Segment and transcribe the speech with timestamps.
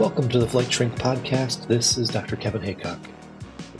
[0.00, 1.66] Welcome to the Flight Shrink Podcast.
[1.66, 2.34] This is Dr.
[2.34, 2.98] Kevin Heacock.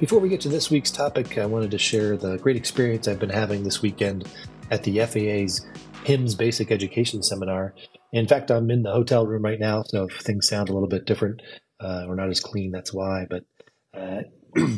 [0.00, 3.18] Before we get to this week's topic, I wanted to share the great experience I've
[3.18, 4.26] been having this weekend
[4.70, 5.66] at the FAA's
[6.04, 7.74] HIMS Basic Education Seminar.
[8.14, 10.88] In fact, I'm in the hotel room right now, so if things sound a little
[10.88, 11.42] bit different
[11.80, 13.26] uh, or not as clean, that's why.
[13.28, 13.44] But
[13.92, 14.22] uh,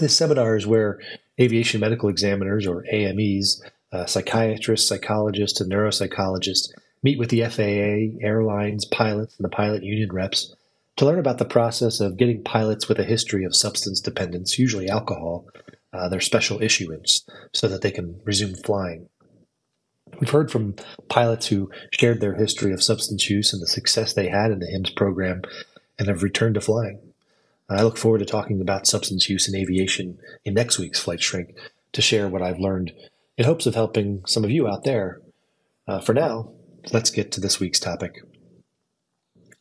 [0.00, 0.98] this seminar is where
[1.40, 6.70] aviation medical examiners, or AMEs, uh, psychiatrists, psychologists, and neuropsychologists
[7.02, 10.54] meet with the FAA, airlines, pilots, and the pilot union reps
[10.96, 14.88] to learn about the process of getting pilots with a history of substance dependence, usually
[14.88, 15.46] alcohol,
[15.92, 19.08] uh, their special issuance so that they can resume flying.
[20.20, 20.76] We've heard from
[21.08, 24.66] pilots who shared their history of substance use and the success they had in the
[24.66, 25.42] HIMS program
[25.98, 27.00] and have returned to flying.
[27.68, 31.54] I look forward to talking about substance use in aviation in next week's Flight Shrink
[31.92, 32.92] to share what I've learned
[33.38, 35.20] in hopes of helping some of you out there.
[35.88, 36.52] Uh, for now,
[36.92, 38.16] let's get to this week's topic.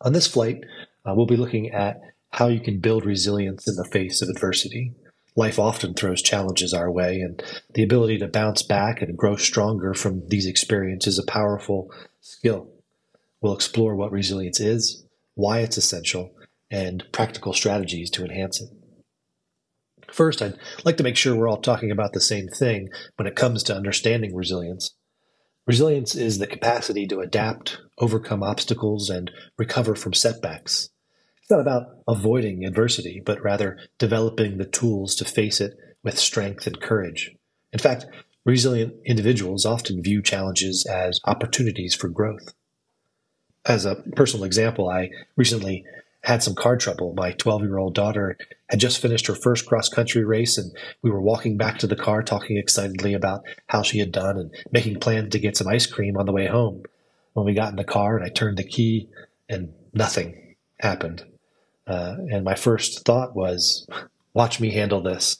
[0.01, 0.63] On this flight,
[1.05, 1.99] uh, we'll be looking at
[2.31, 4.93] how you can build resilience in the face of adversity.
[5.35, 7.41] Life often throws challenges our way, and
[7.73, 12.69] the ability to bounce back and grow stronger from these experiences is a powerful skill.
[13.41, 15.05] We'll explore what resilience is,
[15.35, 16.33] why it's essential,
[16.69, 18.69] and practical strategies to enhance it.
[20.11, 23.35] First, I'd like to make sure we're all talking about the same thing when it
[23.35, 24.93] comes to understanding resilience.
[25.67, 30.89] Resilience is the capacity to adapt, overcome obstacles, and recover from setbacks.
[31.41, 36.65] It's not about avoiding adversity, but rather developing the tools to face it with strength
[36.65, 37.35] and courage.
[37.71, 38.07] In fact,
[38.43, 42.53] resilient individuals often view challenges as opportunities for growth.
[43.65, 45.85] As a personal example, I recently
[46.23, 47.13] had some car trouble.
[47.15, 48.37] My 12 year old daughter
[48.69, 51.95] had just finished her first cross country race, and we were walking back to the
[51.95, 55.87] car talking excitedly about how she had done and making plans to get some ice
[55.87, 56.83] cream on the way home.
[57.33, 59.09] When we got in the car and I turned the key,
[59.49, 61.25] and nothing happened.
[61.87, 63.87] Uh, and my first thought was,
[64.33, 65.37] watch me handle this.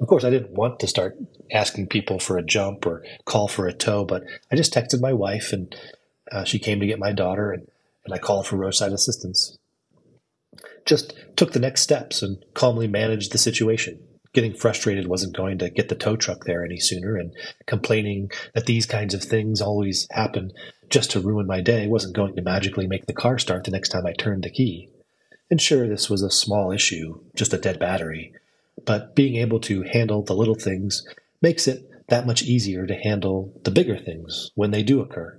[0.00, 1.18] Of course, I didn't want to start
[1.50, 5.12] asking people for a jump or call for a tow, but I just texted my
[5.12, 5.74] wife and
[6.30, 7.66] uh, she came to get my daughter and,
[8.04, 9.57] and I called for roadside assistance
[10.88, 14.00] just took the next steps and calmly managed the situation.
[14.32, 17.32] Getting frustrated wasn't going to get the tow truck there any sooner, and
[17.66, 20.52] complaining that these kinds of things always happen
[20.88, 23.90] just to ruin my day wasn't going to magically make the car start the next
[23.90, 24.88] time I turned the key.
[25.50, 28.32] And sure, this was a small issue, just a dead battery,
[28.84, 31.06] but being able to handle the little things
[31.42, 35.38] makes it that much easier to handle the bigger things when they do occur.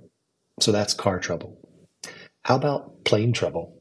[0.60, 1.58] So that's car trouble.
[2.42, 3.79] How about plane trouble?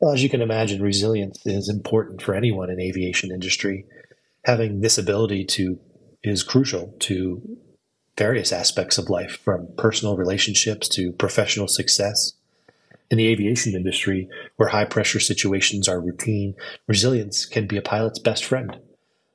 [0.00, 3.86] Well, as you can imagine, resilience is important for anyone in aviation industry.
[4.44, 5.78] Having this ability to
[6.22, 7.58] is crucial to
[8.16, 12.32] various aspects of life, from personal relationships to professional success.
[13.10, 16.54] In the aviation industry, where high pressure situations are routine,
[16.86, 18.78] resilience can be a pilot's best friend.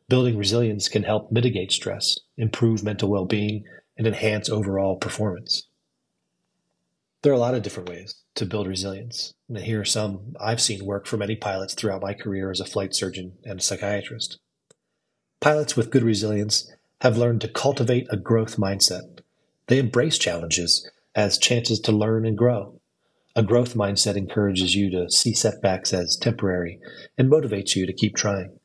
[0.07, 3.63] Building resilience can help mitigate stress, improve mental well being,
[3.97, 5.68] and enhance overall performance.
[7.21, 9.33] There are a lot of different ways to build resilience.
[9.49, 12.65] And here are some I've seen work for many pilots throughout my career as a
[12.65, 14.39] flight surgeon and a psychiatrist.
[15.41, 16.71] Pilots with good resilience
[17.01, 19.19] have learned to cultivate a growth mindset.
[19.67, 22.79] They embrace challenges as chances to learn and grow.
[23.35, 26.79] A growth mindset encourages you to see setbacks as temporary
[27.17, 28.59] and motivates you to keep trying.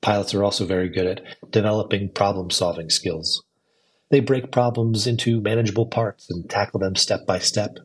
[0.00, 3.42] Pilots are also very good at developing problem solving skills.
[4.12, 7.78] They break problems into manageable parts and tackle them step by step.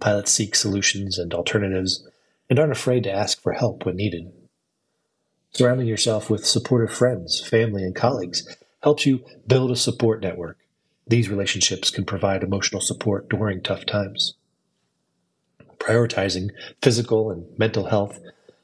[0.00, 2.04] Pilots seek solutions and alternatives
[2.50, 4.32] and aren't afraid to ask for help when needed.
[5.52, 10.58] Surrounding yourself with supportive friends, family, and colleagues helps you build a support network.
[11.06, 14.34] These relationships can provide emotional support during tough times.
[15.78, 16.50] Prioritizing
[16.82, 18.18] physical and mental health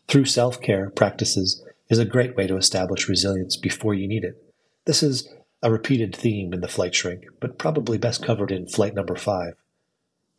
[0.08, 4.42] through self care practices is a great way to establish resilience before you need it.
[4.84, 5.28] This is
[5.64, 9.54] a repeated theme in the flight shrink, but probably best covered in flight number five.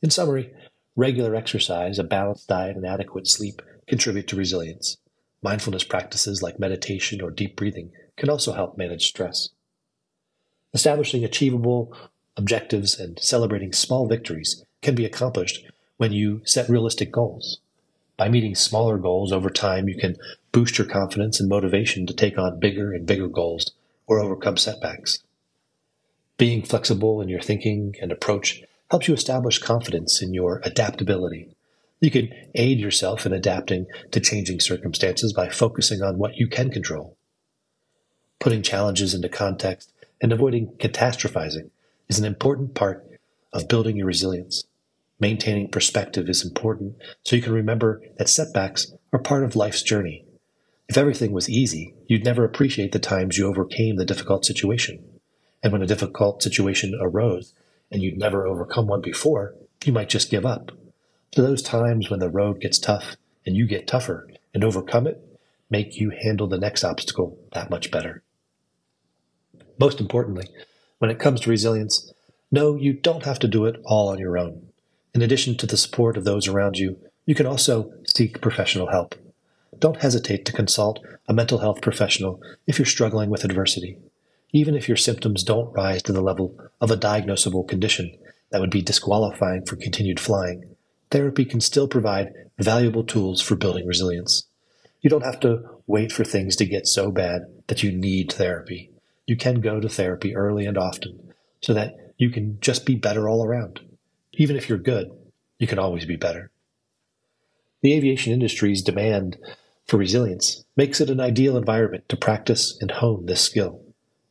[0.03, 0.53] In summary,
[0.95, 4.97] regular exercise, a balanced diet, and adequate sleep contribute to resilience.
[5.41, 9.49] Mindfulness practices like meditation or deep breathing can also help manage stress.
[10.75, 11.91] Establishing achievable
[12.37, 15.65] objectives and celebrating small victories can be accomplished
[15.97, 17.59] when you set realistic goals.
[18.15, 20.17] By meeting smaller goals over time, you can
[20.51, 23.71] boost your confidence and motivation to take on bigger and bigger goals
[24.07, 25.19] or overcome setbacks.
[26.37, 28.61] Being flexible in your thinking and approach
[28.91, 31.55] helps you establish confidence in your adaptability.
[32.01, 36.69] You can aid yourself in adapting to changing circumstances by focusing on what you can
[36.69, 37.17] control.
[38.39, 39.91] Putting challenges into context
[40.21, 41.69] and avoiding catastrophizing
[42.09, 43.05] is an important part
[43.53, 44.65] of building your resilience.
[45.19, 50.25] Maintaining perspective is important so you can remember that setbacks are part of life's journey.
[50.87, 55.03] If everything was easy, you'd never appreciate the times you overcame the difficult situation.
[55.63, 57.53] And when a difficult situation arose
[57.91, 60.71] and you'd never overcome one before, you might just give up.
[61.35, 63.15] Those times when the road gets tough
[63.45, 65.21] and you get tougher and overcome it
[65.69, 68.23] make you handle the next obstacle that much better.
[69.79, 70.47] Most importantly,
[70.99, 72.13] when it comes to resilience,
[72.51, 74.67] no, you don't have to do it all on your own.
[75.13, 79.15] In addition to the support of those around you, you can also seek professional help.
[79.79, 83.97] Don't hesitate to consult a mental health professional if you're struggling with adversity,
[84.51, 88.17] even if your symptoms don't rise to the level of a diagnosable condition
[88.51, 90.75] that would be disqualifying for continued flying.
[91.11, 94.45] Therapy can still provide valuable tools for building resilience.
[95.01, 98.91] You don't have to wait for things to get so bad that you need therapy.
[99.27, 103.27] You can go to therapy early and often so that you can just be better
[103.27, 103.81] all around.
[104.33, 105.11] Even if you're good,
[105.59, 106.51] you can always be better.
[107.81, 109.37] The aviation industry's demand
[109.87, 113.81] for resilience makes it an ideal environment to practice and hone this skill.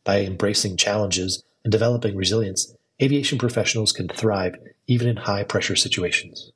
[0.02, 4.56] By embracing challenges and developing resilience, aviation professionals can thrive
[4.86, 6.52] even in high pressure situations.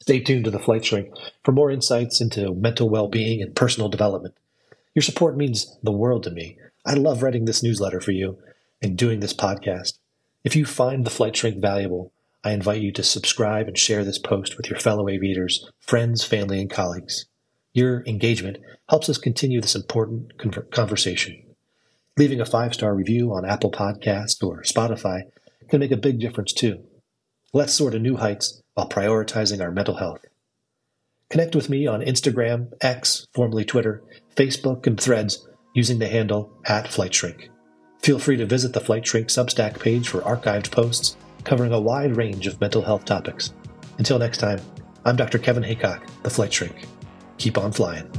[0.00, 3.88] Stay tuned to the Flight Shrink for more insights into mental well being and personal
[3.88, 4.34] development.
[4.94, 6.58] Your support means the world to me.
[6.84, 8.38] I love writing this newsletter for you
[8.82, 9.94] and doing this podcast.
[10.44, 12.12] If you find the Flight Shrink valuable,
[12.44, 16.60] I invite you to subscribe and share this post with your fellow aviators, friends, family,
[16.60, 17.24] and colleagues.
[17.72, 18.58] Your engagement
[18.90, 20.32] helps us continue this important
[20.70, 21.42] conversation.
[22.18, 25.22] Leaving a five star review on Apple Podcasts or Spotify
[25.70, 26.84] can make a big difference too.
[27.54, 30.20] Let's soar to new heights while prioritizing our mental health.
[31.30, 34.04] Connect with me on Instagram, X, formerly Twitter,
[34.36, 37.48] Facebook, and Threads using the handle at FlightShrink.
[38.00, 42.16] Feel free to visit the Flight Shrink Substack page for archived posts covering a wide
[42.16, 43.54] range of mental health topics.
[43.98, 44.60] Until next time,
[45.04, 45.38] I'm Dr.
[45.38, 46.86] Kevin Heacock, the Flight Shrink.
[47.38, 48.10] Keep on flying.